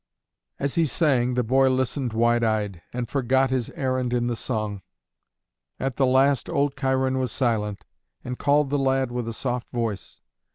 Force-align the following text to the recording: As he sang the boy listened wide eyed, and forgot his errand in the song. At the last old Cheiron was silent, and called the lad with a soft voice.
As 0.57 0.73
he 0.73 0.87
sang 0.87 1.35
the 1.35 1.43
boy 1.43 1.69
listened 1.69 2.11
wide 2.11 2.43
eyed, 2.43 2.81
and 2.91 3.07
forgot 3.07 3.51
his 3.51 3.69
errand 3.75 4.13
in 4.13 4.25
the 4.25 4.35
song. 4.35 4.81
At 5.79 5.97
the 5.97 6.07
last 6.07 6.49
old 6.49 6.75
Cheiron 6.75 7.19
was 7.19 7.31
silent, 7.31 7.85
and 8.23 8.39
called 8.39 8.71
the 8.71 8.79
lad 8.79 9.11
with 9.11 9.27
a 9.27 9.31
soft 9.33 9.69
voice. 9.69 10.19